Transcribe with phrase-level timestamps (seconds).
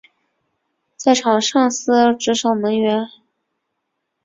[0.97, 3.07] 在场上司职守门员。